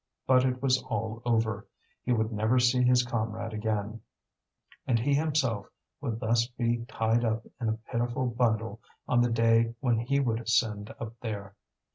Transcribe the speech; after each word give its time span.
But 0.25 0.45
it 0.45 0.63
was 0.63 0.81
all 0.81 1.21
over; 1.25 1.67
he 2.03 2.11
would 2.11 2.31
never 2.31 2.57
see 2.57 2.81
his 2.81 3.03
comrade 3.05 3.53
again, 3.53 4.01
and 4.87 4.97
he 4.97 5.13
himself 5.13 5.67
would 6.01 6.19
thus 6.19 6.47
be 6.47 6.85
tied 6.87 7.23
up 7.23 7.45
in 7.59 7.69
a 7.69 7.73
pitiful 7.73 8.25
bundle 8.25 8.79
on 9.07 9.21
the 9.21 9.29
day 9.29 9.75
when 9.79 9.99
he 9.99 10.19
would 10.19 10.39
ascend 10.39 10.91
up 10.99 11.13
there. 11.19 11.53